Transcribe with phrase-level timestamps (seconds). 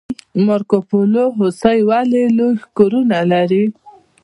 [0.45, 3.63] مارکوپولو هوسۍ ولې لوی ښکرونه لري؟